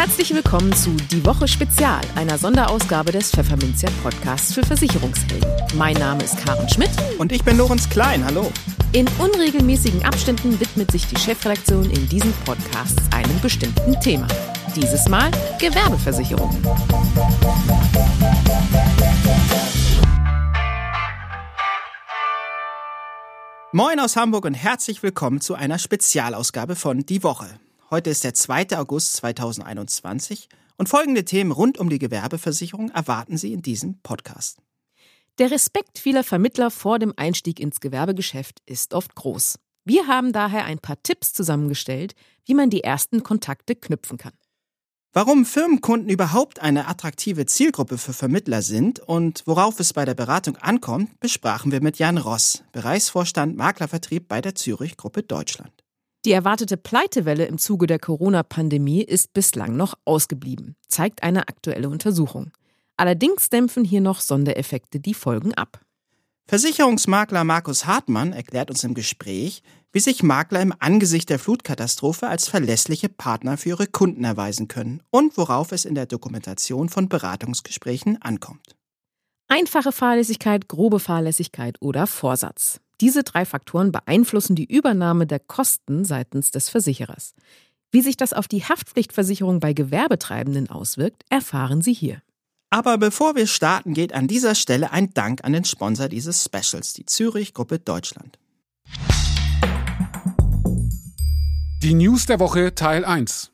[0.00, 5.46] Herzlich willkommen zu Die Woche Spezial, einer Sonderausgabe des Pfefferminzia Podcasts für Versicherungshelden.
[5.74, 6.88] Mein Name ist Karen Schmidt.
[7.18, 8.24] Und ich bin Lorenz Klein.
[8.24, 8.50] Hallo.
[8.92, 14.26] In unregelmäßigen Abständen widmet sich die Chefredaktion in diesen Podcasts einem bestimmten Thema.
[14.74, 16.50] Dieses Mal Gewerbeversicherung.
[23.72, 27.60] Moin aus Hamburg und herzlich willkommen zu einer Spezialausgabe von Die Woche.
[27.90, 28.78] Heute ist der 2.
[28.78, 34.58] August 2021 und folgende Themen rund um die Gewerbeversicherung erwarten Sie in diesem Podcast.
[35.40, 39.58] Der Respekt vieler Vermittler vor dem Einstieg ins Gewerbegeschäft ist oft groß.
[39.84, 42.14] Wir haben daher ein paar Tipps zusammengestellt,
[42.44, 44.34] wie man die ersten Kontakte knüpfen kann.
[45.12, 50.56] Warum Firmenkunden überhaupt eine attraktive Zielgruppe für Vermittler sind und worauf es bei der Beratung
[50.58, 55.72] ankommt, besprachen wir mit Jan Ross, Bereichsvorstand Maklervertrieb bei der Zürich Gruppe Deutschland.
[56.26, 62.50] Die erwartete Pleitewelle im Zuge der Corona-Pandemie ist bislang noch ausgeblieben, zeigt eine aktuelle Untersuchung.
[62.98, 65.80] Allerdings dämpfen hier noch Sondereffekte die Folgen ab.
[66.46, 69.62] Versicherungsmakler Markus Hartmann erklärt uns im Gespräch,
[69.92, 75.02] wie sich Makler im Angesicht der Flutkatastrophe als verlässliche Partner für ihre Kunden erweisen können
[75.10, 78.76] und worauf es in der Dokumentation von Beratungsgesprächen ankommt.
[79.48, 82.80] Einfache Fahrlässigkeit, grobe Fahrlässigkeit oder Vorsatz.
[83.00, 87.34] Diese drei Faktoren beeinflussen die Übernahme der Kosten seitens des Versicherers.
[87.90, 92.22] Wie sich das auf die Haftpflichtversicherung bei Gewerbetreibenden auswirkt, erfahren Sie hier.
[92.68, 96.92] Aber bevor wir starten, geht an dieser Stelle ein Dank an den Sponsor dieses Specials,
[96.92, 98.38] die Zürich Gruppe Deutschland.
[101.82, 103.50] Die News der Woche Teil 1.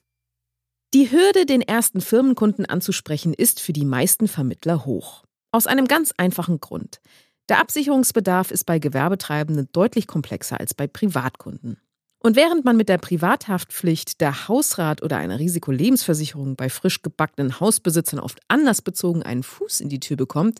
[0.93, 5.25] Die Hürde, den ersten Firmenkunden anzusprechen, ist für die meisten Vermittler hoch.
[5.53, 7.01] Aus einem ganz einfachen Grund.
[7.49, 11.81] Der Absicherungsbedarf ist bei Gewerbetreibenden deutlich komplexer als bei Privatkunden.
[12.19, 18.19] Und während man mit der Privathaftpflicht, der Hausrat oder einer Risikolebensversicherung bei frisch gebackenen Hausbesitzern
[18.19, 20.59] oft anlassbezogen einen Fuß in die Tür bekommt,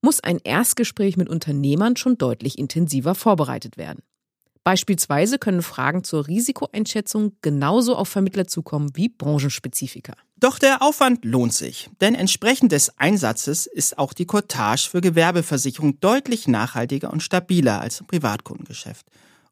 [0.00, 4.04] muss ein Erstgespräch mit Unternehmern schon deutlich intensiver vorbereitet werden.
[4.68, 10.12] Beispielsweise können Fragen zur Risikoeinschätzung genauso auf Vermittler zukommen wie Branchenspezifika.
[10.36, 16.00] Doch der Aufwand lohnt sich, denn entsprechend des Einsatzes ist auch die Cottage für Gewerbeversicherung
[16.00, 19.06] deutlich nachhaltiger und stabiler als im Privatkundengeschäft.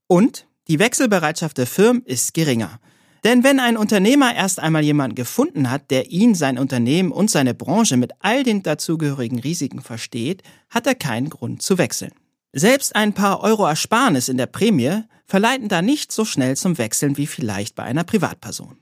[0.06, 2.78] Und die Wechselbereitschaft der Firmen ist geringer.
[3.24, 7.54] Denn wenn ein Unternehmer erst einmal jemanden gefunden hat, der ihn, sein Unternehmen und seine
[7.54, 12.12] Branche mit all den dazugehörigen Risiken versteht, hat er keinen Grund zu wechseln.
[12.58, 17.18] Selbst ein paar Euro Ersparnis in der Prämie verleiten da nicht so schnell zum Wechseln
[17.18, 18.78] wie vielleicht bei einer Privatperson.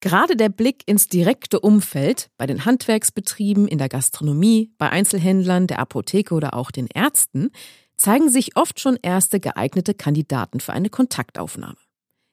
[0.00, 5.78] Gerade der Blick ins direkte Umfeld bei den Handwerksbetrieben, in der Gastronomie, bei Einzelhändlern, der
[5.78, 7.48] Apotheke oder auch den Ärzten
[7.96, 11.78] zeigen sich oft schon erste geeignete Kandidaten für eine Kontaktaufnahme.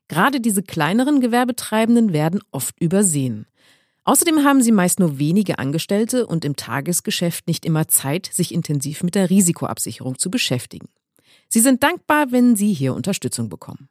[0.09, 3.47] Gerade diese kleineren Gewerbetreibenden werden oft übersehen.
[4.05, 9.03] Außerdem haben sie meist nur wenige Angestellte und im Tagesgeschäft nicht immer Zeit, sich intensiv
[9.03, 10.87] mit der Risikoabsicherung zu beschäftigen.
[11.49, 13.89] Sie sind dankbar, wenn sie hier Unterstützung bekommen.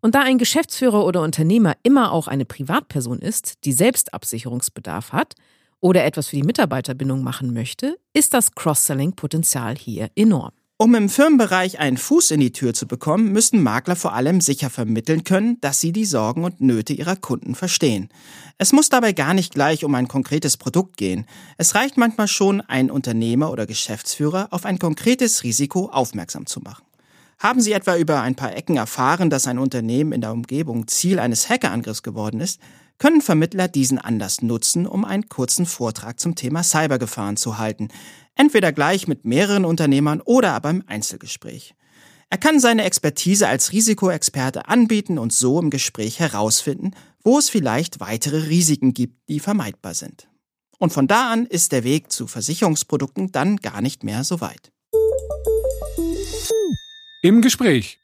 [0.00, 5.34] Und da ein Geschäftsführer oder Unternehmer immer auch eine Privatperson ist, die selbst Absicherungsbedarf hat
[5.80, 10.52] oder etwas für die Mitarbeiterbindung machen möchte, ist das Cross-Selling-Potenzial hier enorm.
[10.82, 14.70] Um im Firmenbereich einen Fuß in die Tür zu bekommen, müssen Makler vor allem sicher
[14.70, 18.08] vermitteln können, dass sie die Sorgen und Nöte ihrer Kunden verstehen.
[18.56, 21.26] Es muss dabei gar nicht gleich um ein konkretes Produkt gehen.
[21.58, 26.86] Es reicht manchmal schon, einen Unternehmer oder Geschäftsführer auf ein konkretes Risiko aufmerksam zu machen.
[27.38, 31.18] Haben Sie etwa über ein paar Ecken erfahren, dass ein Unternehmen in der Umgebung Ziel
[31.18, 32.58] eines Hackerangriffs geworden ist,
[33.00, 37.88] können Vermittler diesen Anlass nutzen, um einen kurzen Vortrag zum Thema Cybergefahren zu halten,
[38.36, 41.74] entweder gleich mit mehreren Unternehmern oder aber im Einzelgespräch.
[42.28, 46.92] Er kann seine Expertise als Risikoexperte anbieten und so im Gespräch herausfinden,
[47.24, 50.28] wo es vielleicht weitere Risiken gibt, die vermeidbar sind.
[50.78, 54.70] Und von da an ist der Weg zu Versicherungsprodukten dann gar nicht mehr so weit.
[57.22, 57.98] Im Gespräch.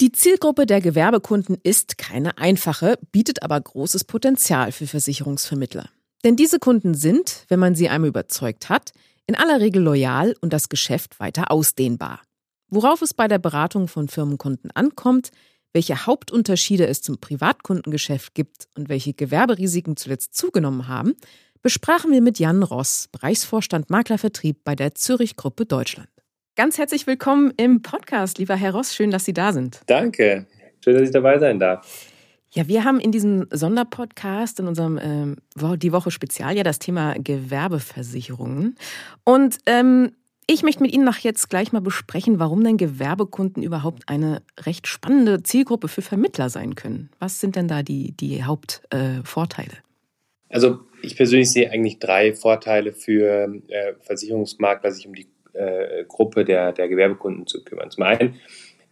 [0.00, 5.88] Die Zielgruppe der Gewerbekunden ist keine einfache, bietet aber großes Potenzial für Versicherungsvermittler.
[6.24, 8.92] Denn diese Kunden sind, wenn man sie einmal überzeugt hat,
[9.26, 12.20] in aller Regel loyal und das Geschäft weiter ausdehnbar.
[12.68, 15.30] Worauf es bei der Beratung von Firmenkunden ankommt,
[15.72, 21.14] welche Hauptunterschiede es zum Privatkundengeschäft gibt und welche Gewerberisiken zuletzt zugenommen haben,
[21.62, 26.08] besprachen wir mit Jan Ross, Bereichsvorstand Maklervertrieb bei der Zürich Gruppe Deutschland.
[26.56, 28.94] Ganz herzlich willkommen im Podcast, lieber Herr Ross.
[28.94, 29.80] Schön, dass Sie da sind.
[29.88, 30.46] Danke.
[30.84, 32.06] Schön, dass ich dabei sein darf.
[32.52, 35.36] Ja, wir haben in diesem Sonderpodcast, in unserem ähm,
[35.78, 38.76] Die Woche Spezial, ja das Thema Gewerbeversicherungen.
[39.24, 40.12] Und ähm,
[40.46, 44.86] ich möchte mit Ihnen nach jetzt gleich mal besprechen, warum denn Gewerbekunden überhaupt eine recht
[44.86, 47.10] spannende Zielgruppe für Vermittler sein können.
[47.18, 49.72] Was sind denn da die, die Hauptvorteile?
[49.72, 56.04] Äh, Also ich persönlich sehe eigentlich drei Vorteile für äh, Versicherungsmakler, sich um die äh,
[56.06, 57.90] Gruppe der, der Gewerbekunden zu kümmern.
[57.90, 58.40] Zum einen,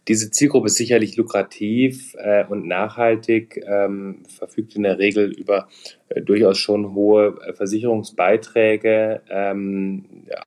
[0.07, 5.69] diese Zielgruppe ist sicherlich lukrativ äh, und nachhaltig, ähm, verfügt in der Regel über
[6.09, 10.43] äh, durchaus schon hohe äh, Versicherungsbeiträge, ähm, ja,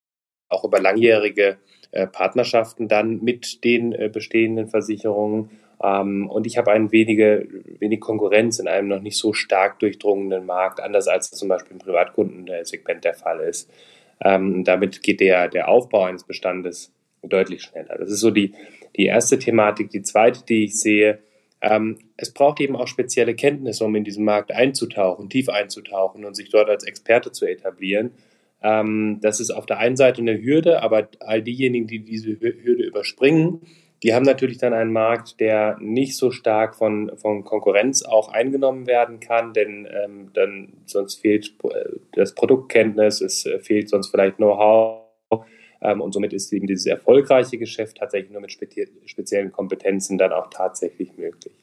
[0.48, 1.56] auch über langjährige
[1.90, 5.50] äh, Partnerschaften dann mit den äh, bestehenden Versicherungen.
[5.82, 7.48] Ähm, und ich habe ein wenige,
[7.78, 11.78] wenig Konkurrenz in einem noch nicht so stark durchdrungenen Markt, anders als zum Beispiel im
[11.78, 13.70] Privatkundensegment der Fall ist.
[14.22, 16.92] Ähm, damit geht der, der Aufbau eines Bestandes
[17.22, 17.96] deutlich schneller.
[17.98, 18.54] Das ist so die,
[18.96, 19.90] die erste Thematik.
[19.90, 21.18] Die zweite, die ich sehe,
[21.60, 26.34] ähm, es braucht eben auch spezielle Kenntnisse, um in diesen Markt einzutauchen, tief einzutauchen und
[26.34, 28.12] sich dort als Experte zu etablieren.
[28.62, 32.84] Ähm, das ist auf der einen Seite eine Hürde, aber all diejenigen, die diese Hürde
[32.84, 33.60] überspringen,
[34.02, 38.87] die haben natürlich dann einen Markt, der nicht so stark von, von Konkurrenz auch eingenommen
[38.87, 44.37] werden kann, denn ähm, dann sonst fehlt äh, das Produktkenntnis, es äh, fehlt sonst vielleicht
[44.37, 45.06] Know-how
[45.81, 50.32] ähm, und somit ist eben dieses erfolgreiche Geschäft tatsächlich nur mit spezie speziellen Kompetenzen dann
[50.32, 51.54] auch tatsächlich möglich.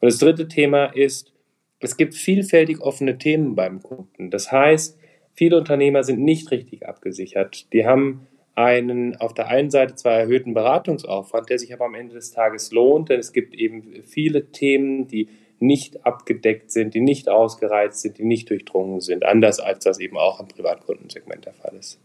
[0.00, 1.32] Und das dritte Thema ist,
[1.80, 4.30] es gibt vielfältig offene Themen beim Kunden.
[4.30, 4.98] Das heißt,
[5.34, 7.72] viele Unternehmer sind nicht richtig abgesichert.
[7.72, 12.14] Die haben einen auf der einen Seite zwar erhöhten Beratungsaufwand, der sich aber am Ende
[12.14, 15.28] des Tages lohnt, denn es gibt eben viele Themen, die
[15.58, 20.18] nicht abgedeckt sind, die nicht ausgereizt sind, die nicht durchdrungen sind, anders als das eben
[20.18, 22.00] auch im Privatkundensegment der Fall ist.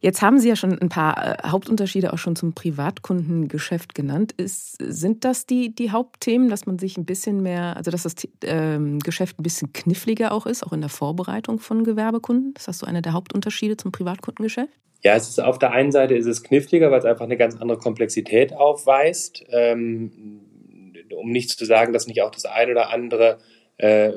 [0.00, 4.32] Jetzt haben Sie ja schon ein paar äh, Hauptunterschiede auch schon zum Privatkundengeschäft genannt.
[4.32, 8.14] Ist, sind das die, die Hauptthemen, dass man sich ein bisschen mehr, also dass das
[8.42, 12.54] ähm, Geschäft ein bisschen kniffliger auch ist, auch in der Vorbereitung von Gewerbekunden?
[12.56, 14.72] Ist das so einer der Hauptunterschiede zum Privatkundengeschäft?
[15.02, 17.60] Ja, es ist auf der einen Seite ist es kniffliger, weil es einfach eine ganz
[17.60, 19.44] andere Komplexität aufweist.
[19.50, 20.40] Ähm,
[21.16, 23.38] um nicht zu sagen, dass nicht auch das ein oder andere
[23.78, 24.12] äh,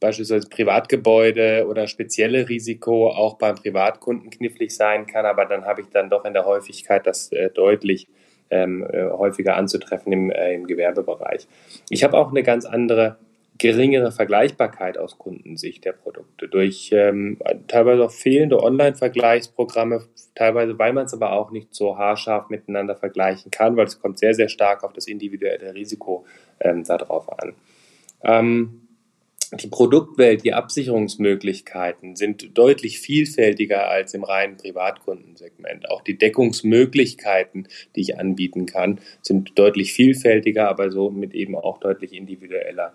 [0.00, 5.88] beispielsweise Privatgebäude oder spezielle Risiko auch beim Privatkunden knifflig sein kann, aber dann habe ich
[5.88, 8.08] dann doch in der Häufigkeit das äh, deutlich
[8.50, 11.46] ähm, äh, häufiger anzutreffen im, äh, im Gewerbebereich.
[11.88, 13.16] Ich habe auch eine ganz andere
[13.58, 20.04] geringere Vergleichbarkeit aus Kundensicht der Produkte durch ähm, teilweise auch fehlende Online-Vergleichsprogramme,
[20.34, 24.18] teilweise weil man es aber auch nicht so haarscharf miteinander vergleichen kann, weil es kommt
[24.18, 26.24] sehr, sehr stark auf das individuelle Risiko
[26.60, 27.54] ähm, darauf an.
[28.24, 28.80] Ähm,
[29.60, 35.88] die Produktwelt, die Absicherungsmöglichkeiten sind deutlich vielfältiger als im reinen Privatkundensegment.
[35.90, 42.14] Auch die Deckungsmöglichkeiten, die ich anbieten kann, sind deutlich vielfältiger, aber somit eben auch deutlich
[42.14, 42.94] individueller.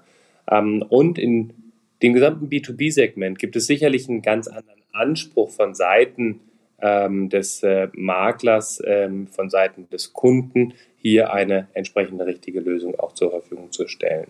[0.50, 1.54] Ähm, und in
[2.02, 6.40] dem gesamten B2B-Segment gibt es sicherlich einen ganz anderen Anspruch von Seiten
[6.82, 13.14] ähm, des äh, Maklers, ähm, von Seiten des Kunden, hier eine entsprechende richtige Lösung auch
[13.14, 14.28] zur Verfügung zu stellen.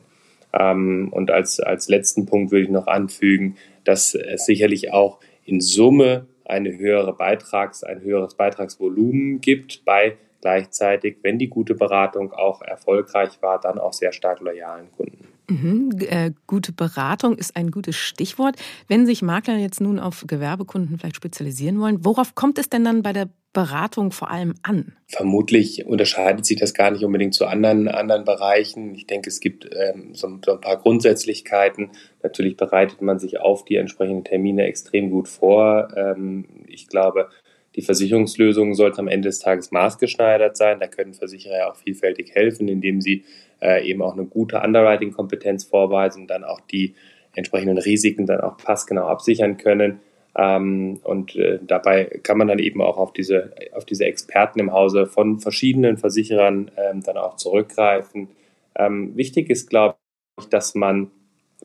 [0.52, 6.26] Und als, als letzten Punkt würde ich noch anfügen, dass es sicherlich auch in Summe
[6.44, 13.42] eine höhere Beitrags, ein höheres Beitragsvolumen gibt bei gleichzeitig, wenn die gute Beratung auch erfolgreich
[13.42, 15.29] war, dann auch sehr stark loyalen Kunden.
[15.50, 15.90] Mhm.
[16.00, 18.56] Äh, gute Beratung ist ein gutes Stichwort.
[18.88, 23.02] Wenn sich Makler jetzt nun auf Gewerbekunden vielleicht spezialisieren wollen, worauf kommt es denn dann
[23.02, 24.94] bei der Beratung vor allem an?
[25.08, 28.94] Vermutlich unterscheidet sich das gar nicht unbedingt zu anderen, anderen Bereichen.
[28.94, 31.90] Ich denke, es gibt ähm, so, so, ein paar Grundsätzlichkeiten.
[32.22, 35.88] Natürlich bereitet man sich auf die entsprechenden Termine extrem gut vor.
[35.96, 37.30] Ähm, ich glaube,
[37.76, 40.80] die Versicherungslösung sollte am Ende des Tages maßgeschneidert sein.
[40.80, 43.24] Da können Versicherer ja auch vielfältig helfen, indem sie
[43.62, 46.96] äh, eben auch eine gute Underwriting-Kompetenz vorweisen und dann auch die
[47.36, 50.00] entsprechenden Risiken dann auch passgenau absichern können.
[50.36, 54.72] Ähm, und äh, dabei kann man dann eben auch auf diese, auf diese Experten im
[54.72, 58.30] Hause von verschiedenen Versicherern ähm, dann auch zurückgreifen.
[58.76, 59.96] Ähm, wichtig ist, glaube
[60.40, 61.12] ich, dass man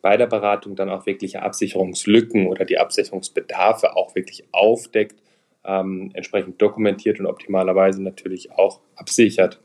[0.02, 5.22] bei der Beratung dann auch wirkliche Absicherungslücken oder die Absicherungsbedarfe auch wirklich aufdeckt,
[5.64, 9.60] ähm, entsprechend dokumentiert und optimalerweise natürlich auch absichert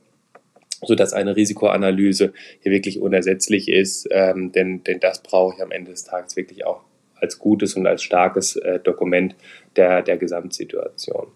[0.85, 5.91] sodass eine Risikoanalyse hier wirklich unersetzlich ist, ähm, denn, denn das brauche ich am Ende
[5.91, 6.81] des Tages wirklich auch
[7.15, 9.35] als gutes und als starkes äh, Dokument
[9.75, 11.27] der, der Gesamtsituation.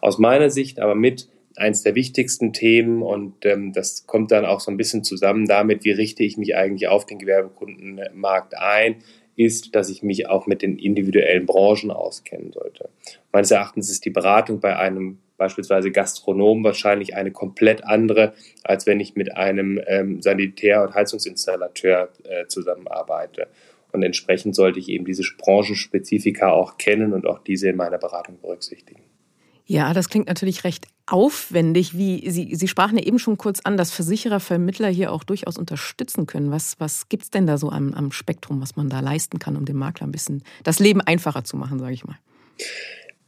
[0.00, 4.60] Aus meiner Sicht aber mit eins der wichtigsten Themen und ähm, das kommt dann auch
[4.60, 8.96] so ein bisschen zusammen damit, wie richte ich mich eigentlich auf den Gewerbekundenmarkt ein,
[9.36, 12.88] ist, dass ich mich auch mit den individuellen Branchen auskennen sollte.
[13.32, 19.00] Meines Erachtens ist die Beratung bei einem beispielsweise Gastronom wahrscheinlich eine komplett andere, als wenn
[19.00, 23.48] ich mit einem ähm, Sanitär- und Heizungsinstallateur äh, zusammenarbeite.
[23.92, 28.40] Und entsprechend sollte ich eben diese Branchenspezifika auch kennen und auch diese in meiner Beratung
[28.40, 29.02] berücksichtigen.
[29.66, 33.76] Ja, das klingt natürlich recht aufwendig, wie Sie, Sie sprachen ja eben schon kurz an,
[33.76, 36.50] dass Versicherer, Vermittler hier auch durchaus unterstützen können.
[36.50, 39.56] Was, was gibt es denn da so am, am Spektrum, was man da leisten kann,
[39.56, 42.18] um dem Makler ein bisschen das Leben einfacher zu machen, sage ich mal?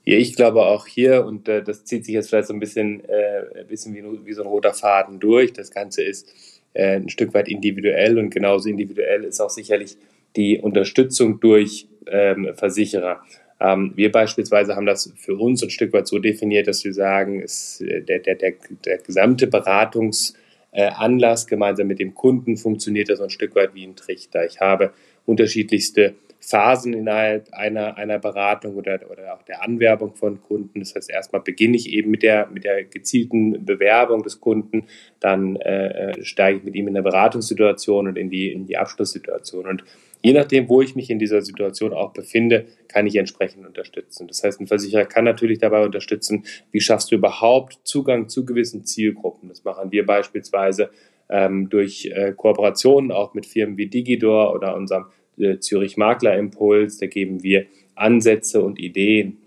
[0.08, 3.04] Ja, ich glaube auch hier, und äh, das zieht sich jetzt vielleicht so ein bisschen,
[3.08, 5.52] äh, ein bisschen wie, wie so ein roter Faden durch.
[5.52, 6.32] Das Ganze ist
[6.74, 9.96] äh, ein Stück weit individuell und genauso individuell ist auch sicherlich
[10.36, 13.20] die Unterstützung durch ähm, Versicherer.
[13.58, 17.42] Ähm, wir beispielsweise haben das für uns ein Stück weit so definiert, dass wir sagen,
[17.42, 18.52] es, äh, der, der, der,
[18.84, 24.46] der gesamte Beratungsanlass gemeinsam mit dem Kunden funktioniert so ein Stück weit wie ein Trichter.
[24.46, 24.92] Ich habe
[25.24, 30.80] unterschiedlichste Phasen innerhalb einer, einer Beratung oder, oder auch der Anwerbung von Kunden.
[30.80, 34.84] Das heißt, erstmal beginne ich eben mit der, mit der gezielten Bewerbung des Kunden,
[35.20, 39.66] dann äh, steige ich mit ihm in der Beratungssituation und in die, in die Abschlusssituation.
[39.66, 39.84] Und
[40.22, 44.28] je nachdem, wo ich mich in dieser Situation auch befinde, kann ich entsprechend unterstützen.
[44.28, 48.84] Das heißt, ein Versicherer kann natürlich dabei unterstützen, wie schaffst du überhaupt Zugang zu gewissen
[48.84, 49.48] Zielgruppen.
[49.48, 50.90] Das machen wir beispielsweise
[51.28, 55.06] ähm, durch äh, Kooperationen auch mit Firmen wie Digidor oder unserem
[55.38, 56.98] äh, Zürich Makler Impuls.
[56.98, 59.38] Da geben wir Ansätze und Ideen.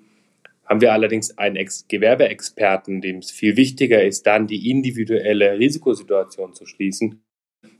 [0.65, 6.53] Haben wir allerdings einen Ex Gewerbeexperten, dem es viel wichtiger ist, dann die individuelle Risikosituation
[6.53, 7.23] zu schließen,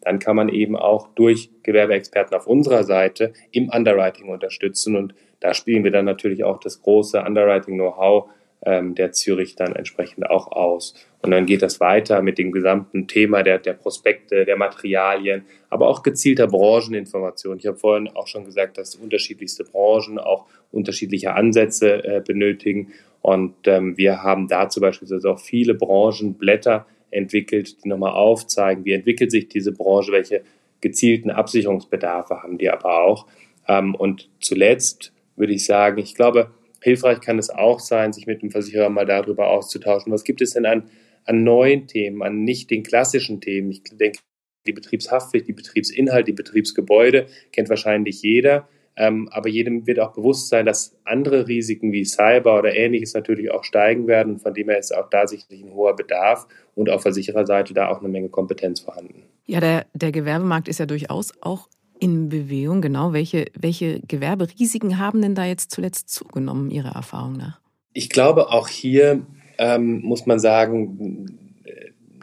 [0.02, 4.96] dann kann man eben auch durch Gewerbeexperten auf unserer Seite im Underwriting unterstützen.
[4.96, 8.30] Und da spielen wir dann natürlich auch das große Underwriting-Know-how
[8.66, 10.94] ähm, der Zürich dann entsprechend auch aus.
[11.22, 15.88] Und dann geht das weiter mit dem gesamten Thema der, der Prospekte, der Materialien, aber
[15.88, 17.58] auch gezielter Brancheninformation.
[17.58, 22.92] Ich habe vorhin auch schon gesagt, dass unterschiedlichste Branchen auch unterschiedliche Ansätze äh, benötigen.
[23.22, 29.32] Und ähm, wir haben dazu beispielsweise auch viele Branchenblätter entwickelt, die nochmal aufzeigen, wie entwickelt
[29.32, 30.42] sich diese Branche, welche
[30.82, 33.28] gezielten Absicherungsbedarfe haben die aber auch.
[33.68, 38.42] Ähm, und zuletzt würde ich sagen, ich glaube, hilfreich kann es auch sein, sich mit
[38.42, 40.12] dem Versicherer mal darüber auszutauschen.
[40.12, 40.90] Was gibt es denn an,
[41.26, 43.72] an neuen Themen, an nicht den klassischen Themen?
[43.72, 44.20] Ich denke,
[44.68, 48.68] die Betriebshaftpflicht, die Betriebsinhalt, die Betriebsgebäude kennt wahrscheinlich jeder.
[48.96, 53.50] Ähm, aber jedem wird auch bewusst sein, dass andere Risiken wie Cyber oder ähnliches natürlich
[53.50, 54.40] auch steigen werden.
[54.40, 58.00] Von dem her ist auch da sicherlich ein hoher Bedarf und auf Versichererseite da auch
[58.00, 59.24] eine Menge Kompetenz vorhanden.
[59.46, 61.70] Ja, der, der Gewerbemarkt ist ja durchaus auch
[62.00, 62.82] in Bewegung.
[62.82, 67.60] Genau, welche, welche Gewerberisiken haben denn da jetzt zuletzt zugenommen, Ihrer Erfahrung nach?
[67.94, 69.22] Ich glaube, auch hier
[69.58, 71.40] ähm, muss man sagen,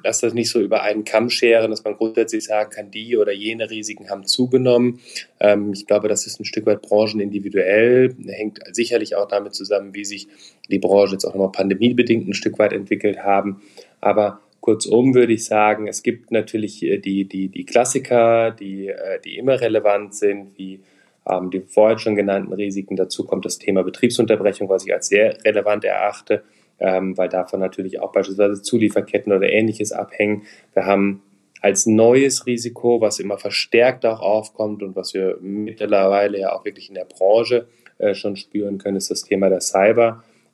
[0.06, 3.32] lass das nicht so über einen Kamm scheren, dass man grundsätzlich sagen kann, die oder
[3.32, 5.00] jene Risiken haben zugenommen.
[5.40, 10.04] Ähm, ich glaube, das ist ein Stück weit branchenindividuell, hängt sicherlich auch damit zusammen, wie
[10.04, 10.28] sich
[10.70, 13.62] die Branche jetzt auch nochmal pandemiebedingt ein Stück weit entwickelt haben.
[14.00, 19.20] Aber kurzum würde ich sagen, es gibt natürlich äh, die, die, die Klassiker, die, äh,
[19.24, 20.80] die immer relevant sind, wie
[21.26, 22.96] ähm, die vorhin schon genannten Risiken.
[22.96, 26.42] Dazu kommt das Thema Betriebsunterbrechung, was ich als sehr relevant erachte
[26.78, 30.42] ähm, weil davon natürlich auch beispielsweise Zulieferketten oder ähnliches abhängen.
[30.74, 31.22] Wir haben
[31.62, 36.88] als neues Risiko, was immer verstärkt auch aufkommt und was wir mittlerweile ja auch wirklich
[36.88, 37.66] in der Branche
[37.98, 39.60] äh, schon spüren können, ist das Thema der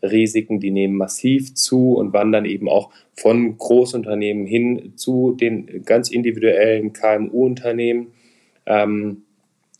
[0.02, 0.60] Cyber-Risiken.
[0.60, 6.92] Die nehmen massiv zu und wandern eben auch von Großunternehmen hin zu den ganz individuellen
[6.92, 8.08] KMU-Unternehmen.
[8.66, 9.22] Ähm,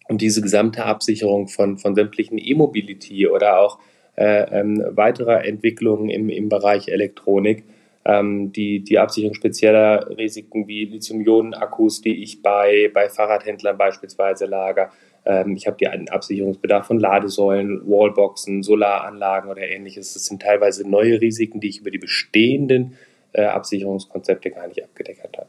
[0.09, 3.79] und diese gesamte Absicherung von, von sämtlichen E-Mobility oder auch
[4.17, 7.65] äh, ähm, weiterer Entwicklungen im, im Bereich Elektronik.
[8.05, 14.91] Ähm, die, die Absicherung spezieller Risiken wie Lithium-Ionen-Akkus, die ich bei, bei Fahrradhändlern beispielsweise lager.
[15.25, 20.15] Ähm, ich habe den Absicherungsbedarf von Ladesäulen, Wallboxen, Solaranlagen oder ähnliches.
[20.15, 22.97] Das sind teilweise neue Risiken, die ich über die bestehenden
[23.33, 25.49] äh, Absicherungskonzepte gar nicht abgedeckt habe.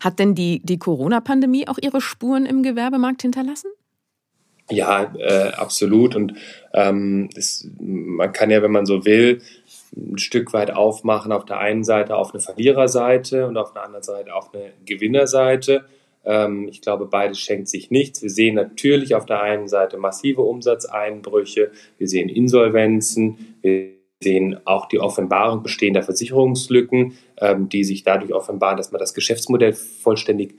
[0.00, 3.70] Hat denn die, die Corona-Pandemie auch ihre Spuren im Gewerbemarkt hinterlassen?
[4.70, 6.16] Ja, äh, absolut.
[6.16, 6.34] Und
[6.72, 9.42] ähm, es, man kann ja, wenn man so will,
[9.96, 14.02] ein Stück weit aufmachen auf der einen Seite auf eine Verliererseite und auf der anderen
[14.02, 15.84] Seite auf eine Gewinnerseite.
[16.24, 18.22] Ähm, ich glaube, beides schenkt sich nichts.
[18.22, 23.90] Wir sehen natürlich auf der einen Seite massive Umsatzeinbrüche, wir sehen Insolvenzen, wir
[24.22, 29.72] sehen auch die Offenbarung bestehender Versicherungslücken, ähm, die sich dadurch offenbaren, dass man das Geschäftsmodell
[29.72, 30.54] vollständig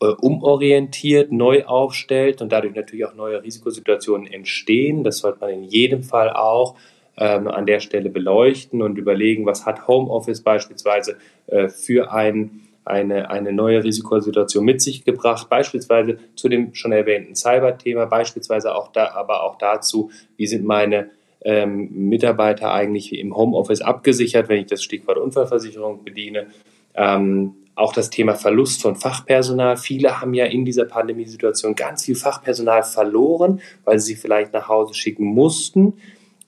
[0.00, 5.02] äh, umorientiert, neu aufstellt und dadurch natürlich auch neue Risikosituationen entstehen.
[5.02, 6.76] Das sollte man in jedem Fall auch
[7.16, 11.16] ähm, an der Stelle beleuchten und überlegen, was hat Homeoffice beispielsweise
[11.48, 17.34] äh, für ein, eine, eine neue Risikosituation mit sich gebracht, beispielsweise zu dem schon erwähnten
[17.34, 21.10] Cyber-Thema, beispielsweise auch da, aber auch dazu, wie sind meine
[21.42, 26.48] ähm, Mitarbeiter eigentlich im Homeoffice abgesichert, wenn ich das Stichwort Unfallversicherung bediene.
[26.94, 29.76] Ähm, auch das Thema Verlust von Fachpersonal.
[29.76, 34.94] Viele haben ja in dieser Pandemiesituation ganz viel Fachpersonal verloren, weil sie vielleicht nach Hause
[34.94, 35.94] schicken mussten.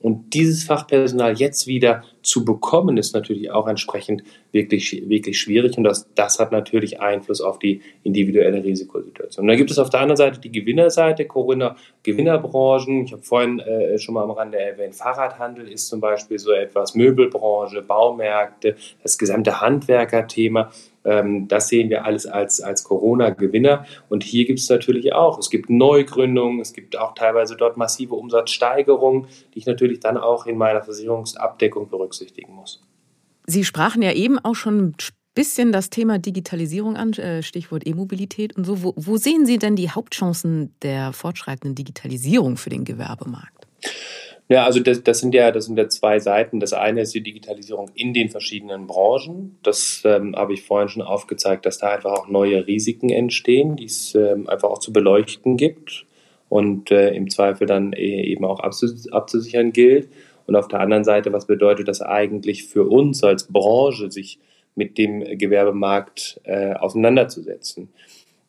[0.01, 5.77] Und dieses Fachpersonal jetzt wieder zu bekommen, ist natürlich auch entsprechend wirklich, wirklich schwierig.
[5.77, 9.43] Und das, das hat natürlich Einfluss auf die individuelle Risikosituation.
[9.43, 13.05] Und dann gibt es auf der anderen Seite die Gewinnerseite, Corona, Gewinnerbranchen.
[13.05, 16.95] Ich habe vorhin äh, schon mal am Rande erwähnt, Fahrradhandel ist zum Beispiel so etwas,
[16.95, 20.71] Möbelbranche, Baumärkte, das gesamte Handwerkerthema.
[21.03, 23.85] Ähm, das sehen wir alles als, als Corona-Gewinner.
[24.09, 28.15] Und hier gibt es natürlich auch, es gibt Neugründungen, es gibt auch teilweise dort massive
[28.15, 32.83] Umsatzsteigerungen, die ich natürlich dann auch in meiner Versicherungsabdeckung berücksichtigen muss.
[33.47, 34.95] Sie sprachen ja eben auch schon ein
[35.33, 38.83] bisschen das Thema Digitalisierung an, äh, Stichwort E-Mobilität und so.
[38.83, 43.67] Wo, wo sehen Sie denn die Hauptchancen der fortschreitenden Digitalisierung für den Gewerbemarkt?
[44.51, 46.59] Ja, also das, das, sind ja, das sind ja zwei Seiten.
[46.59, 49.57] Das eine ist die Digitalisierung in den verschiedenen Branchen.
[49.63, 53.85] Das ähm, habe ich vorhin schon aufgezeigt, dass da einfach auch neue Risiken entstehen, die
[53.85, 56.05] es ähm, einfach auch zu beleuchten gibt
[56.49, 60.09] und äh, im Zweifel dann e, eben auch abzusichern gilt.
[60.47, 64.37] Und auf der anderen Seite, was bedeutet das eigentlich für uns als Branche, sich
[64.75, 67.87] mit dem Gewerbemarkt äh, auseinanderzusetzen?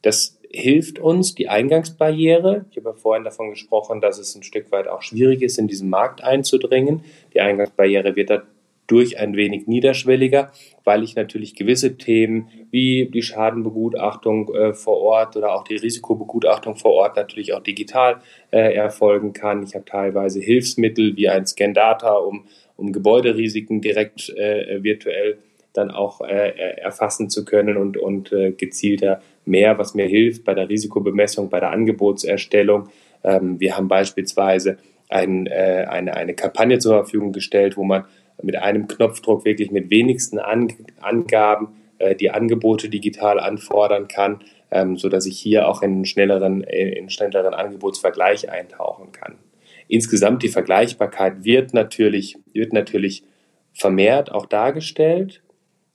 [0.02, 2.66] Das hilft uns die Eingangsbarriere.
[2.70, 5.66] Ich habe ja vorhin davon gesprochen, dass es ein Stück weit auch schwierig ist, in
[5.66, 7.04] diesen Markt einzudringen.
[7.34, 10.52] Die Eingangsbarriere wird dadurch ein wenig niederschwelliger,
[10.84, 16.76] weil ich natürlich gewisse Themen wie die Schadenbegutachtung äh, vor Ort oder auch die Risikobegutachtung
[16.76, 19.62] vor Ort natürlich auch digital äh, erfolgen kann.
[19.62, 22.44] Ich habe teilweise Hilfsmittel wie ein Scandata, um,
[22.76, 25.38] um Gebäuderisiken direkt äh, virtuell
[25.72, 30.54] dann auch äh, erfassen zu können und, und äh, gezielter mehr, was mir hilft bei
[30.54, 32.88] der Risikobemessung, bei der Angebotserstellung.
[33.24, 38.04] Ähm, wir haben beispielsweise ein, äh, eine, eine Kampagne zur Verfügung gestellt, wo man
[38.42, 40.68] mit einem Knopfdruck wirklich mit wenigsten An
[41.00, 41.68] Angaben
[41.98, 47.54] äh, die Angebote digital anfordern kann, ähm, sodass ich hier auch in schnelleren, in schnelleren
[47.54, 49.36] Angebotsvergleich eintauchen kann.
[49.88, 53.24] Insgesamt die Vergleichbarkeit wird natürlich, wird natürlich
[53.74, 55.42] vermehrt auch dargestellt.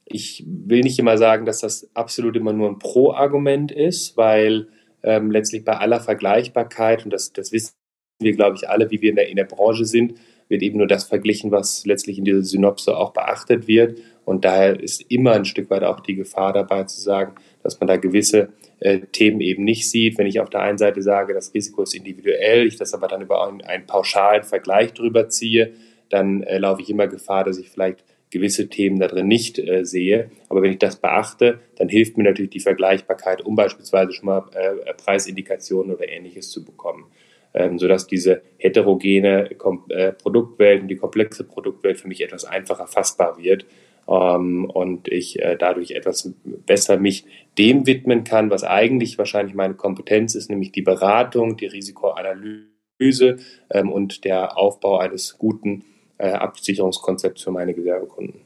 [0.10, 4.68] Ich will nicht immer sagen, dass das absolut immer nur ein Pro-Argument ist, weil
[5.04, 7.74] ähm, letztlich bei aller Vergleichbarkeit, und das, das wissen
[8.20, 10.16] wir, glaube ich, alle, wie wir in der, in der Branche sind,
[10.50, 14.00] wird eben nur das verglichen, was letztlich in dieser Synopse auch beachtet wird.
[14.26, 17.88] Und daher ist immer ein Stück weit auch die Gefahr dabei zu sagen, dass man
[17.88, 20.18] da gewisse äh, Themen eben nicht sieht.
[20.18, 23.22] Wenn ich auf der einen Seite sage, das Risiko ist individuell, ich das aber dann
[23.22, 25.74] über einen, einen pauschalen Vergleich drüber ziehe,
[26.10, 29.86] dann äh, laufe ich immer Gefahr, dass ich vielleicht gewisse Themen da drin nicht äh,
[29.86, 30.32] sehe.
[30.50, 34.50] Aber wenn ich das beachte, dann hilft mir natürlich die Vergleichbarkeit, um beispielsweise schon mal
[34.54, 37.06] äh, Preisindikationen oder ähnliches zu bekommen.
[37.54, 42.88] Ähm, sodass diese heterogene Kom äh, Produktwelt und die komplexe Produktwelt für mich etwas einfacher
[42.88, 43.66] fassbar wird
[44.08, 47.26] ähm, und ich äh, dadurch etwas besser mich
[47.58, 53.38] dem widmen kann, was eigentlich wahrscheinlich meine Kompetenz ist, nämlich die Beratung, die Risikoanalyse
[53.72, 58.42] ähm, und der Aufbau eines guten äh, Absicherungskonzept für meine Gewerbekunden.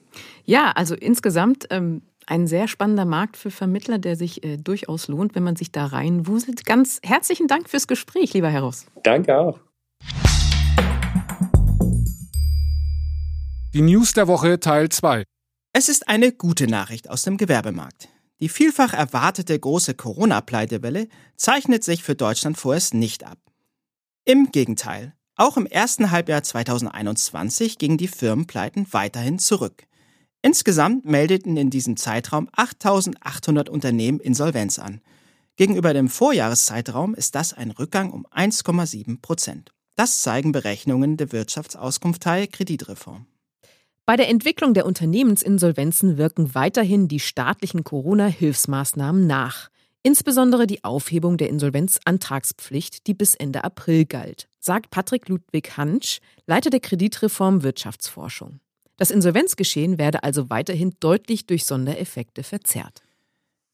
[0.46, 5.36] Ja, also insgesamt ähm, ein sehr spannender Markt für Vermittler, der sich äh, durchaus lohnt,
[5.36, 6.66] wenn man sich da reinwuselt.
[6.66, 8.86] Ganz herzlichen Dank fürs Gespräch, lieber Herr Ross.
[9.04, 9.60] Danke auch.
[13.74, 15.24] Die News der Woche Teil 2.
[15.74, 18.10] Es ist eine gute Nachricht aus dem Gewerbemarkt.
[18.42, 21.08] Die vielfach erwartete große Corona-Pleitewelle
[21.38, 23.38] zeichnet sich für Deutschland vorerst nicht ab.
[24.26, 29.88] Im Gegenteil, auch im ersten Halbjahr 2021 gingen die Firmenpleiten weiterhin zurück.
[30.44, 35.02] Insgesamt meldeten in diesem Zeitraum 8800 Unternehmen Insolvenz an.
[35.56, 39.72] Gegenüber dem Vorjahreszeitraum ist das ein Rückgang um 1,7 Prozent.
[39.96, 43.26] Das zeigen Berechnungen der Wirtschaftsauskunftei Kreditreform.
[44.06, 49.71] Bei der Entwicklung der Unternehmensinsolvenzen wirken weiterhin die staatlichen Corona-Hilfsmaßnahmen nach.
[50.04, 56.72] Insbesondere die Aufhebung der Insolvenzantragspflicht, die bis Ende April galt, sagt Patrick Ludwig Hansch, Leiter
[56.72, 58.60] der Kreditreform Wirtschaftsforschung.
[58.98, 63.04] Das Insolvenzgeschehen werde also weiterhin deutlich durch Sondereffekte verzerrt.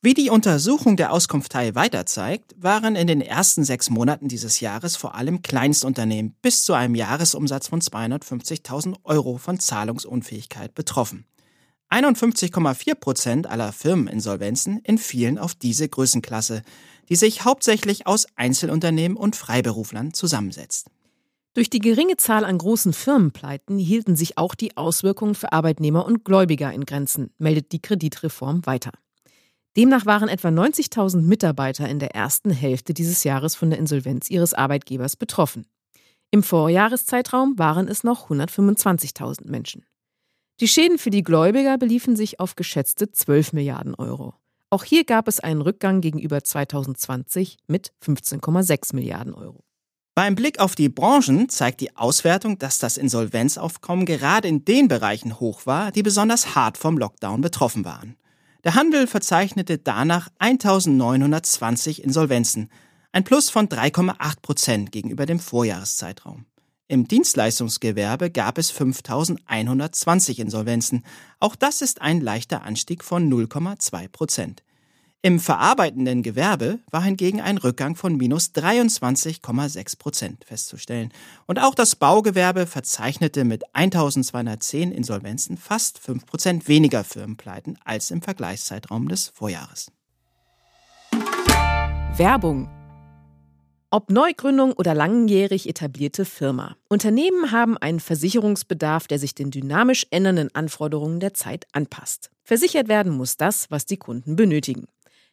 [0.02, 4.96] Wie die Untersuchung der Auskunftei weiter zeigt, waren in den ersten sechs Monaten dieses Jahres
[4.96, 11.26] vor allem Kleinstunternehmen bis zu einem Jahresumsatz von 250.000 Euro von Zahlungsunfähigkeit betroffen.
[11.90, 16.64] 51,4 Prozent aller Firmeninsolvenzen entfielen auf diese Größenklasse,
[17.10, 20.88] die sich hauptsächlich aus Einzelunternehmen und Freiberuflern zusammensetzt.
[21.54, 26.24] Durch die geringe Zahl an großen Firmenpleiten hielten sich auch die Auswirkungen für Arbeitnehmer und
[26.24, 28.92] Gläubiger in Grenzen, meldet die Kreditreform weiter.
[29.76, 34.54] Demnach waren etwa 90.000 Mitarbeiter in der ersten Hälfte dieses Jahres von der Insolvenz ihres
[34.54, 35.66] Arbeitgebers betroffen.
[36.30, 39.86] Im Vorjahreszeitraum waren es noch 125.000 Menschen.
[40.60, 44.34] Die Schäden für die Gläubiger beliefen sich auf geschätzte 12 Milliarden Euro.
[44.72, 49.64] Auch hier gab es einen Rückgang gegenüber 2020 mit 15,6 Milliarden Euro.
[50.16, 55.40] Beim Blick auf die Branchen zeigt die Auswertung, dass das Insolvenzaufkommen gerade in den Bereichen
[55.40, 58.16] hoch war, die besonders hart vom Lockdown betroffen waren.
[58.64, 62.72] Der Handel verzeichnete danach 1920 Insolvenzen,
[63.12, 66.47] ein Plus von 3,8 Prozent gegenüber dem Vorjahreszeitraum.
[66.90, 71.04] Im Dienstleistungsgewerbe gab es 5120 Insolvenzen.
[71.42, 74.64] Auch das ist ein leichter Anstieg von 0,2 Prozent.
[75.22, 81.12] Im verarbeitenden Gewerbe war hingegen ein Rückgang von minus 23,6 Prozent festzustellen.
[81.46, 88.22] Und auch das Baugewerbe verzeichnete mit 1210 Insolvenzen fast 5 Prozent weniger Firmenpleiten als im
[88.22, 89.92] Vergleichszeitraum des Vorjahres.
[92.16, 92.70] Werbung
[93.90, 96.76] ob Neugründung oder langjährig etablierte Firma.
[96.90, 102.30] Unternehmen haben einen Versicherungsbedarf, der sich den dynamisch ändernden Anforderungen der Zeit anpasst.
[102.44, 104.88] Versichert werden muss das, was die Kunden benötigen.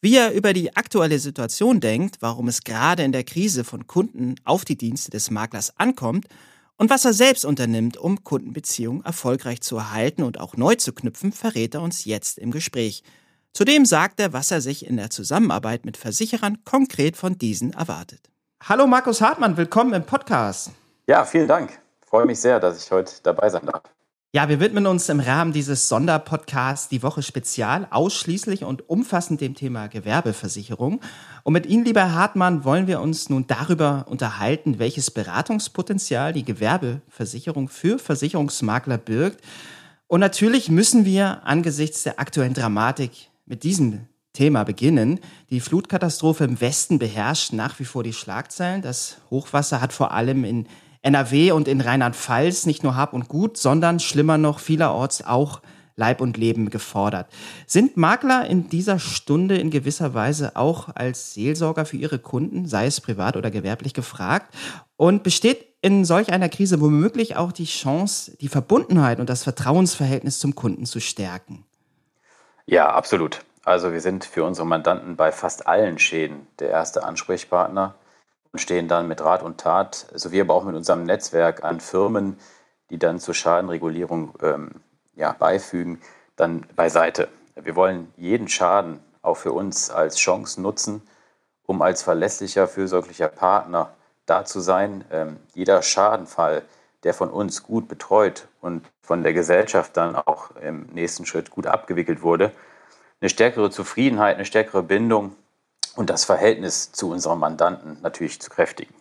[0.03, 4.37] Wie er über die aktuelle Situation denkt, warum es gerade in der Krise von Kunden
[4.45, 6.27] auf die Dienste des Maklers ankommt
[6.79, 11.33] und was er selbst unternimmt, um Kundenbeziehungen erfolgreich zu erhalten und auch neu zu knüpfen,
[11.33, 13.03] verrät er uns jetzt im Gespräch.
[13.53, 18.31] Zudem sagt er, was er sich in der Zusammenarbeit mit Versicherern konkret von diesen erwartet.
[18.63, 20.71] Hallo Markus Hartmann, willkommen im Podcast.
[21.09, 21.79] Ja, vielen Dank.
[22.01, 23.83] Ich freue mich sehr, dass ich heute dabei sein darf.
[24.33, 29.57] Ja, wir widmen uns im Rahmen dieses Sonderpodcasts die Woche Spezial ausschließlich und umfassend dem
[29.57, 31.01] Thema Gewerbeversicherung.
[31.43, 37.69] Und mit Ihnen, lieber Hartmann, wollen wir uns nun darüber unterhalten, welches Beratungspotenzial die Gewerbeversicherung
[37.69, 39.41] für Versicherungsmakler birgt.
[40.07, 45.19] Und natürlich müssen wir angesichts der aktuellen Dramatik mit diesem Thema beginnen.
[45.51, 48.81] Die Flutkatastrophe im Westen beherrscht nach wie vor die Schlagzeilen.
[48.81, 50.69] Das Hochwasser hat vor allem in
[51.03, 55.63] NRW und in Rheinland-Pfalz nicht nur Hab und Gut, sondern schlimmer noch vielerorts auch
[55.97, 57.27] Leib und Leben gefordert.
[57.67, 62.87] Sind Makler in dieser Stunde in gewisser Weise auch als Seelsorger für ihre Kunden, sei
[62.87, 64.55] es privat oder gewerblich, gefragt?
[64.97, 70.39] Und besteht in solch einer Krise womöglich auch die Chance, die Verbundenheit und das Vertrauensverhältnis
[70.39, 71.65] zum Kunden zu stärken?
[72.67, 73.41] Ja, absolut.
[73.65, 77.95] Also wir sind für unsere Mandanten bei fast allen Schäden der erste Ansprechpartner
[78.53, 82.39] und stehen dann mit Rat und Tat, sowie aber auch mit unserem Netzwerk an Firmen,
[82.91, 84.71] die dann zur Schadenregulierung ähm,
[85.15, 86.01] ja, beifügen,
[86.37, 87.29] dann beiseite.
[87.55, 91.03] Wir wollen jeden Schaden auch für uns als Chance nutzen,
[91.67, 93.93] um als verlässlicher, fürsorglicher Partner
[94.27, 95.05] da zu sein.
[95.11, 96.63] Ähm, jeder Schadenfall,
[97.05, 101.67] der von uns gut betreut und von der Gesellschaft dann auch im nächsten Schritt gut
[101.67, 102.53] abgewickelt wurde,
[103.21, 105.37] eine stärkere Zufriedenheit, eine stärkere Bindung
[105.97, 108.95] und das Verhältnis zu unserem Mandanten natürlich zu kräftigen.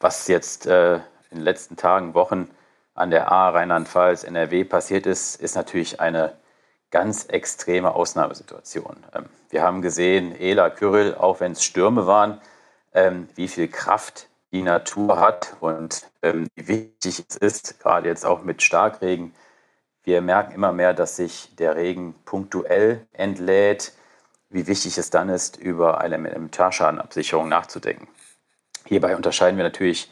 [0.00, 0.96] Was jetzt äh,
[1.30, 2.50] in den letzten Tagen, Wochen
[2.94, 6.34] an der A Rheinland-Pfalz, NRW passiert ist, ist natürlich eine
[6.90, 9.04] ganz extreme Ausnahmesituation.
[9.14, 12.40] Ähm, wir haben gesehen, Ela, Kyrill, auch wenn es Stürme waren,
[12.94, 18.24] ähm, wie viel Kraft die Natur hat und ähm, wie wichtig es ist, gerade jetzt
[18.24, 19.34] auch mit Starkregen.
[20.02, 23.92] Wir merken immer mehr, dass sich der Regen punktuell entlädt,
[24.50, 28.08] wie wichtig es dann ist, über eine Elementarschadenabsicherung nachzudenken.
[28.84, 30.10] Hierbei unterscheiden wir natürlich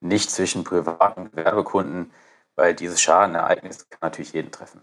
[0.00, 2.12] nicht zwischen privaten und Gewerbekunden,
[2.56, 4.80] weil dieses Schadenereignis kann natürlich jeden treffen.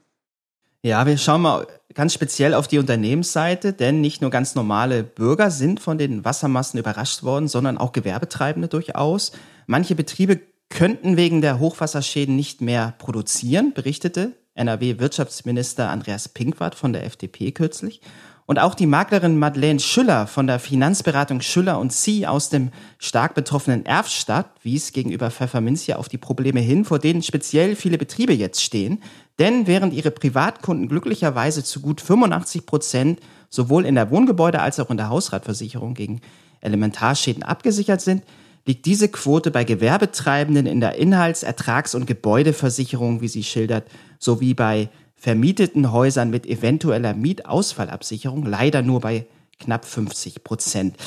[0.81, 5.49] Ja, wir schauen mal ganz speziell auf die Unternehmensseite, denn nicht nur ganz normale Bürger
[5.49, 9.31] sind von den Wassermassen überrascht worden, sondern auch Gewerbetreibende durchaus.
[9.65, 17.03] Manche Betriebe könnten wegen der Hochwasserschäden nicht mehr produzieren, berichtete NRW-Wirtschaftsminister Andreas Pinkwart von der
[17.03, 18.01] FDP kürzlich.
[18.47, 23.34] Und auch die Maklerin Madeleine Schüller von der Finanzberatung Schüller und Sie aus dem stark
[23.34, 28.62] betroffenen Erfstadt wies gegenüber Pfefferminzia auf die Probleme hin, vor denen speziell viele Betriebe jetzt
[28.62, 29.01] stehen.
[29.39, 34.91] Denn während ihre Privatkunden glücklicherweise zu gut 85 Prozent sowohl in der Wohngebäude als auch
[34.91, 36.21] in der Hausratversicherung gegen
[36.62, 38.23] Elementarschäden abgesichert sind,
[38.67, 43.88] liegt diese Quote bei Gewerbetreibenden in der Inhalts-, Ertrags- und Gebäudeversicherung, wie sie schildert,
[44.19, 44.89] sowie bei
[45.25, 49.25] vermieteten Häusern mit eventueller Mietausfallabsicherung leider nur bei
[49.59, 50.97] knapp 50 Prozent.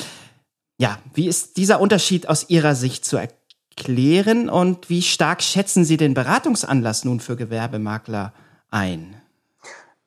[0.77, 5.95] Ja, wie ist dieser Unterschied aus Ihrer Sicht zu erklären und wie stark schätzen Sie
[5.95, 8.33] den Beratungsanlass nun für Gewerbemakler
[8.69, 9.15] ein?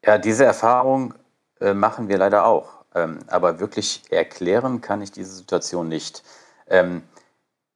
[0.05, 1.15] Ja, diese Erfahrung
[1.63, 2.85] äh, machen wir leider auch.
[2.95, 6.23] Ähm, aber wirklich erklären kann ich diese Situation nicht.
[6.69, 7.03] Ähm,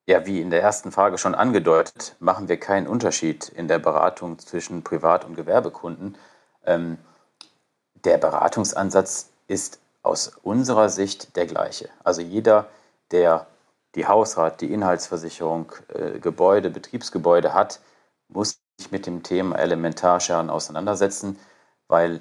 [0.07, 4.39] ja, wie in der ersten Frage schon angedeutet, machen wir keinen Unterschied in der Beratung
[4.39, 6.17] zwischen Privat- und Gewerbekunden.
[6.65, 6.99] Ähm,
[8.05, 11.89] der Beratungsansatz ist aus unserer Sicht der gleiche.
[12.05, 12.67] Also jeder,
[13.11, 13.47] der
[13.97, 17.81] die Hausrat, die Inhaltsversicherung, äh, Gebäude, Betriebsgebäude hat,
[18.29, 21.39] muss sich mit dem Thema Elementarschaden auseinandersetzen,
[21.89, 22.21] weil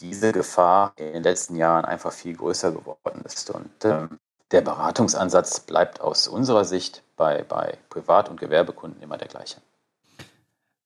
[0.00, 3.50] diese Gefahr in den letzten Jahren einfach viel größer geworden ist.
[3.50, 4.18] Und ähm,
[4.52, 9.56] der Beratungsansatz bleibt aus unserer Sicht bei, bei Privat- und Gewerbekunden immer der gleiche.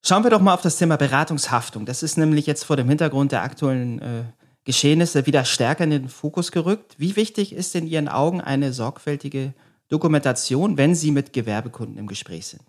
[0.03, 1.85] Schauen wir doch mal auf das Thema Beratungshaftung.
[1.85, 4.23] Das ist nämlich jetzt vor dem Hintergrund der aktuellen äh,
[4.63, 6.95] Geschehnisse wieder stärker in den Fokus gerückt.
[6.99, 9.53] Wie wichtig ist in Ihren Augen eine sorgfältige
[9.89, 12.63] Dokumentation, wenn Sie mit Gewerbekunden im Gespräch sind?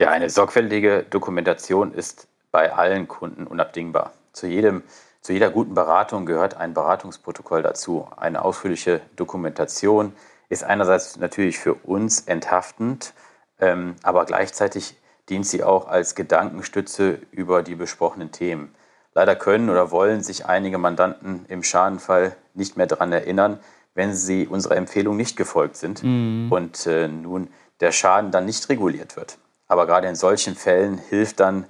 [0.00, 4.12] Ja, eine sorgfältige Dokumentation ist bei allen Kunden unabdingbar.
[4.32, 4.82] Zu jedem
[5.26, 8.06] zu jeder guten Beratung gehört ein Beratungsprotokoll dazu.
[8.16, 10.12] Eine ausführliche Dokumentation
[10.48, 13.12] ist einerseits natürlich für uns enthaftend,
[13.58, 14.94] ähm, aber gleichzeitig
[15.28, 18.72] dient sie auch als Gedankenstütze über die besprochenen Themen.
[19.14, 23.58] Leider können oder wollen sich einige Mandanten im Schadenfall nicht mehr daran erinnern,
[23.94, 26.52] wenn sie unserer Empfehlung nicht gefolgt sind mhm.
[26.52, 27.48] und äh, nun
[27.80, 29.38] der Schaden dann nicht reguliert wird.
[29.66, 31.66] Aber gerade in solchen Fällen hilft dann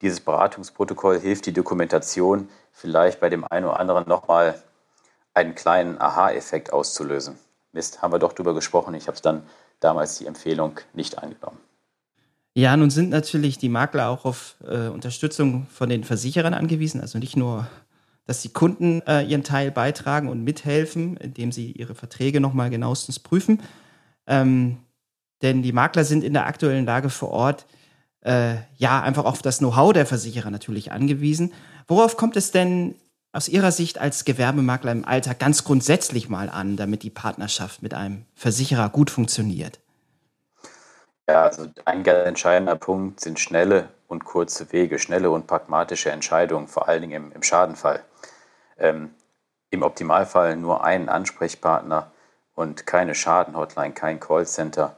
[0.00, 4.54] dieses Beratungsprotokoll, hilft die Dokumentation, vielleicht bei dem einen oder anderen nochmal
[5.34, 7.36] einen kleinen Aha-Effekt auszulösen.
[7.72, 8.94] Mist, haben wir doch drüber gesprochen.
[8.94, 9.42] Ich habe es dann
[9.80, 11.58] damals die Empfehlung nicht eingenommen.
[12.54, 17.00] Ja, nun sind natürlich die Makler auch auf äh, Unterstützung von den Versicherern angewiesen.
[17.00, 17.66] Also nicht nur,
[18.26, 23.18] dass die Kunden äh, ihren Teil beitragen und mithelfen, indem sie ihre Verträge nochmal genauestens
[23.18, 23.62] prüfen.
[24.26, 24.78] Ähm,
[25.42, 27.66] denn die Makler sind in der aktuellen Lage vor Ort
[28.22, 31.52] äh, ja einfach auf das Know-how der Versicherer natürlich angewiesen.
[31.88, 32.94] Worauf kommt es denn
[33.32, 37.94] aus Ihrer Sicht als Gewerbemakler im Alltag ganz grundsätzlich mal an, damit die Partnerschaft mit
[37.94, 39.80] einem Versicherer gut funktioniert?
[41.28, 46.68] Ja, also ein ganz entscheidender Punkt sind schnelle und kurze Wege, schnelle und pragmatische Entscheidungen,
[46.68, 48.02] vor allen Dingen im, im Schadenfall.
[48.78, 49.10] Ähm,
[49.70, 52.10] Im Optimalfall nur einen Ansprechpartner
[52.54, 54.96] und keine Schadenhotline, kein Callcenter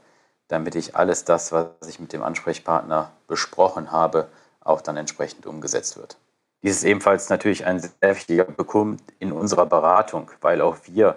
[0.50, 4.28] damit ich alles das, was ich mit dem Ansprechpartner besprochen habe,
[4.60, 6.16] auch dann entsprechend umgesetzt wird.
[6.62, 11.16] Dies ist ebenfalls natürlich ein sehr wichtiger Punkt in unserer Beratung, weil auch wir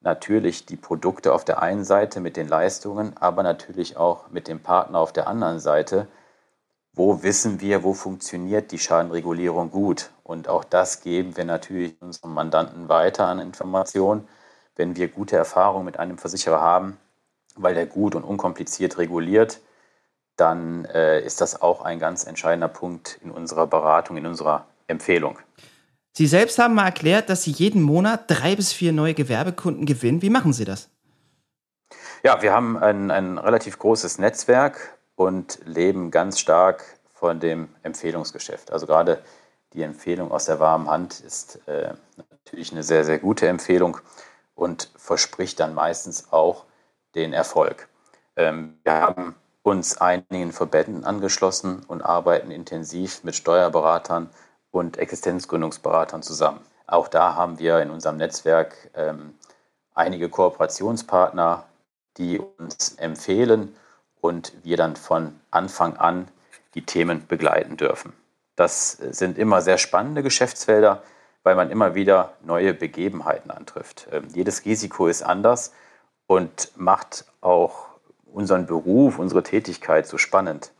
[0.00, 4.60] natürlich die Produkte auf der einen Seite mit den Leistungen, aber natürlich auch mit dem
[4.60, 6.08] Partner auf der anderen Seite,
[6.92, 10.10] wo wissen wir, wo funktioniert die Schadenregulierung gut.
[10.24, 14.28] Und auch das geben wir natürlich unseren Mandanten weiter an Informationen.
[14.76, 16.98] Wenn wir gute Erfahrungen mit einem Versicherer haben,
[17.56, 19.60] weil der gut und unkompliziert reguliert,
[20.36, 25.38] dann äh, ist das auch ein ganz entscheidender Punkt in unserer Beratung, in unserer Empfehlung.
[26.12, 30.22] Sie selbst haben mal erklärt, dass Sie jeden Monat drei bis vier neue Gewerbekunden gewinnen.
[30.22, 30.90] Wie machen Sie das?
[32.22, 38.72] Ja, wir haben ein, ein relativ großes Netzwerk und leben ganz stark von dem Empfehlungsgeschäft.
[38.72, 39.22] Also gerade
[39.72, 43.98] die Empfehlung aus der warmen Hand ist äh, natürlich eine sehr, sehr gute Empfehlung
[44.54, 46.64] und verspricht dann meistens auch
[47.14, 47.88] den Erfolg.
[48.36, 54.28] Ähm, wir haben uns einigen Verbänden angeschlossen und arbeiten intensiv mit Steuerberatern
[54.72, 56.60] und Existenzgründungsberatern zusammen.
[56.88, 59.34] Auch da haben wir in unserem Netzwerk ähm,
[59.94, 61.64] einige Kooperationspartner,
[62.16, 63.76] die uns empfehlen
[64.20, 66.28] und wir dann von Anfang an
[66.74, 68.12] die Themen begleiten dürfen.
[68.56, 71.02] Das sind immer sehr spannende Geschäftsfelder,
[71.42, 74.08] weil man immer wieder neue Begebenheiten antrifft.
[74.10, 75.72] Ähm, jedes Risiko ist anders
[76.26, 77.86] und macht auch
[78.32, 80.72] unseren Beruf, unsere Tätigkeit so spannend.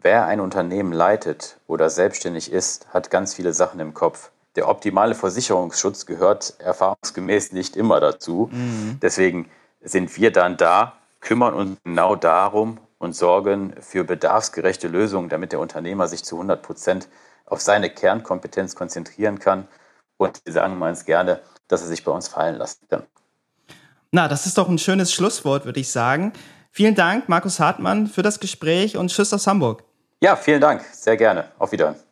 [0.00, 4.30] Wer ein Unternehmen leitet oder selbstständig ist, hat ganz viele Sachen im Kopf.
[4.54, 8.48] Der optimale Versicherungsschutz gehört erfahrungsgemäß nicht immer dazu.
[8.52, 8.98] Mhm.
[9.02, 15.52] Deswegen sind wir dann da, kümmern uns genau darum und sorgen für bedarfsgerechte Lösungen, damit
[15.52, 17.08] der Unternehmer sich zu 100 Prozent
[17.46, 19.66] auf seine Kernkompetenz konzentrieren kann.
[20.16, 23.02] Und wir sagen meins gerne, dass er sich bei uns fallen lassen kann.
[24.12, 26.32] Na, das ist doch ein schönes Schlusswort, würde ich sagen.
[26.70, 29.87] Vielen Dank, Markus Hartmann, für das Gespräch und Tschüss aus Hamburg.
[30.20, 30.82] Ja, vielen Dank.
[30.92, 31.44] Sehr gerne.
[31.58, 32.02] Auf Wiedersehen.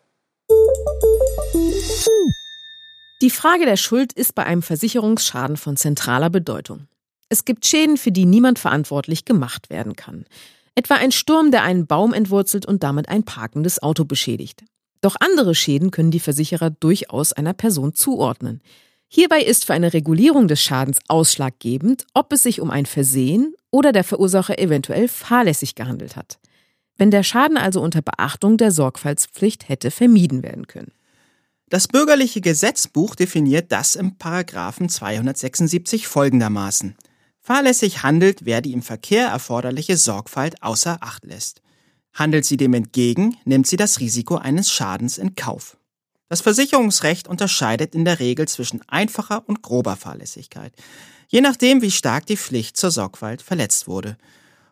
[3.22, 6.86] Die Frage der Schuld ist bei einem Versicherungsschaden von zentraler Bedeutung.
[7.28, 10.26] Es gibt Schäden, für die niemand verantwortlich gemacht werden kann.
[10.76, 14.62] Etwa ein Sturm, der einen Baum entwurzelt und damit ein parkendes Auto beschädigt.
[15.00, 18.60] Doch andere Schäden können die Versicherer durchaus einer Person zuordnen.
[19.08, 23.90] Hierbei ist für eine Regulierung des Schadens ausschlaggebend, ob es sich um ein Versehen oder
[23.90, 26.38] der Verursacher eventuell fahrlässig gehandelt hat
[26.96, 30.92] wenn der Schaden also unter Beachtung der Sorgfaltspflicht hätte vermieden werden können.
[31.68, 36.96] Das bürgerliche Gesetzbuch definiert das im Paragraphen 276 folgendermaßen.
[37.40, 41.62] Fahrlässig handelt, wer die im Verkehr erforderliche Sorgfalt außer Acht lässt.
[42.12, 45.76] Handelt sie dem entgegen, nimmt sie das Risiko eines Schadens in Kauf.
[46.28, 50.72] Das Versicherungsrecht unterscheidet in der Regel zwischen einfacher und grober Fahrlässigkeit,
[51.28, 54.16] je nachdem, wie stark die Pflicht zur Sorgfalt verletzt wurde.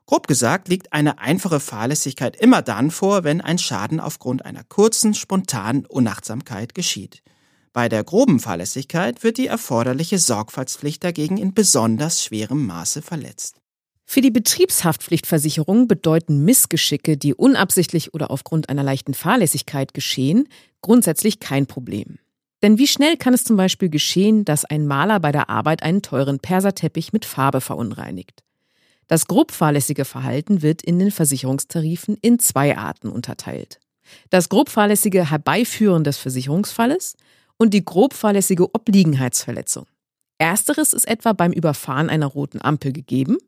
[0.07, 5.15] Grob gesagt liegt eine einfache Fahrlässigkeit immer dann vor, wenn ein Schaden aufgrund einer kurzen,
[5.15, 7.23] spontanen Unachtsamkeit geschieht.
[7.73, 13.57] Bei der groben Fahrlässigkeit wird die erforderliche Sorgfaltspflicht dagegen in besonders schwerem Maße verletzt.
[14.05, 20.49] Für die Betriebshaftpflichtversicherung bedeuten Missgeschicke, die unabsichtlich oder aufgrund einer leichten Fahrlässigkeit geschehen,
[20.83, 22.19] grundsätzlich kein Problem.
[22.63, 26.03] Denn wie schnell kann es zum Beispiel geschehen, dass ein Maler bei der Arbeit einen
[26.03, 28.45] teuren Perserteppich mit Farbe verunreinigt?
[29.07, 33.81] Das grob fahrlässige Verhalten wird in den Versicherungstarifen in zwei Arten unterteilt.
[34.31, 37.17] Das grob fahrlässige Herbeiführen des Versicherungsfalles
[37.57, 39.87] und die grob fahrlässige Obliegenheitsverletzung.
[40.39, 43.39] Ersteres ist etwa beim Überfahren einer roten Ampel gegeben.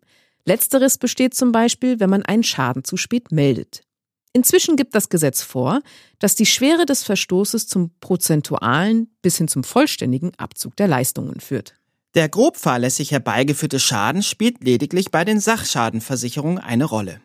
[0.44, 3.82] Letzteres besteht zum Beispiel, wenn man einen Schaden zu spät meldet.
[4.32, 5.80] Inzwischen gibt das Gesetz vor,
[6.18, 11.74] dass die Schwere des Verstoßes zum prozentualen bis hin zum vollständigen Abzug der Leistungen führt.
[12.16, 17.20] Der grob fahrlässig herbeigeführte Schaden spielt lediglich bei den Sachschadenversicherungen eine Rolle.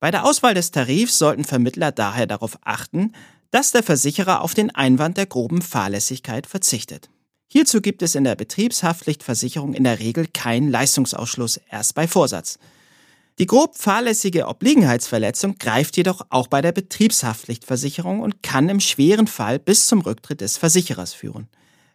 [0.00, 3.12] Bei der Auswahl des Tarifs sollten Vermittler daher darauf achten,
[3.50, 7.10] dass der Versicherer auf den Einwand der groben Fahrlässigkeit verzichtet.
[7.52, 12.58] Hierzu gibt es in der Betriebshaftpflichtversicherung in der Regel keinen Leistungsausschluss, erst bei Vorsatz.
[13.38, 19.58] Die grob fahrlässige Obliegenheitsverletzung greift jedoch auch bei der Betriebshaftpflichtversicherung und kann im schweren Fall
[19.58, 21.48] bis zum Rücktritt des Versicherers führen.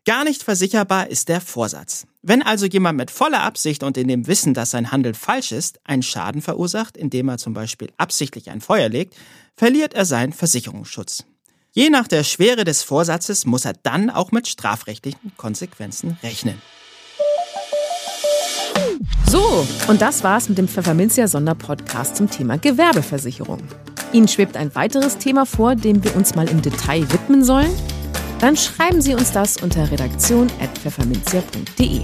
[0.05, 2.05] Gar nicht versicherbar ist der Vorsatz.
[2.21, 5.79] Wenn also jemand mit voller Absicht und in dem Wissen, dass sein Handeln falsch ist,
[5.83, 9.15] einen Schaden verursacht, indem er zum Beispiel absichtlich ein Feuer legt,
[9.55, 11.23] verliert er seinen Versicherungsschutz.
[11.71, 16.61] Je nach der Schwere des Vorsatzes muss er dann auch mit strafrechtlichen Konsequenzen rechnen.
[19.27, 23.63] So, und das war's mit dem Pfefferminzia Sonderpodcast zum Thema Gewerbeversicherung.
[24.13, 27.75] Ihnen schwebt ein weiteres Thema vor, dem wir uns mal im Detail widmen sollen?
[28.39, 32.01] Dann schreiben Sie uns das unter redaktion.pfefferminzia.de.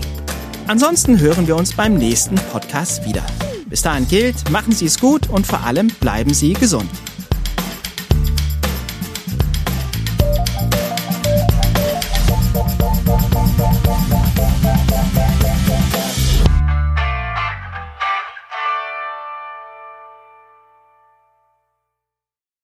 [0.68, 3.26] Ansonsten hören wir uns beim nächsten Podcast wieder.
[3.66, 6.90] Bis dahin gilt, machen Sie es gut und vor allem bleiben Sie gesund.